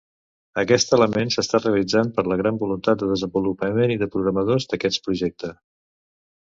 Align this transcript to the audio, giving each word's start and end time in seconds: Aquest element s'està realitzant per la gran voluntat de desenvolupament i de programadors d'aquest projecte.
Aquest 0.61 0.95
element 0.97 1.31
s'està 1.35 1.59
realitzant 1.61 2.09
per 2.17 2.25
la 2.31 2.39
gran 2.41 2.57
voluntat 2.65 3.03
de 3.05 3.11
desenvolupament 3.13 3.97
i 3.99 4.01
de 4.05 4.11
programadors 4.19 4.69
d'aquest 4.75 5.03
projecte. 5.09 5.57